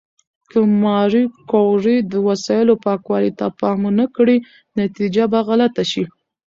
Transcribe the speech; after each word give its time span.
که 0.51 0.59
ماري 0.83 1.23
کوري 1.51 1.97
د 2.11 2.13
وسایلو 2.27 2.73
پاکوالي 2.85 3.31
ته 3.39 3.45
پام 3.59 3.79
ونه 3.87 4.05
کړي، 4.15 4.37
نتیجه 4.79 5.23
به 5.31 5.39
غلطه 5.47 5.83
شي. 5.91 6.03